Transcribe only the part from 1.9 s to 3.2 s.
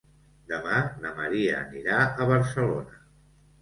a Barcelona.